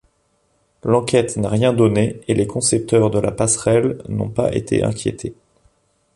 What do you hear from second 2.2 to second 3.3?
et les concepteurs de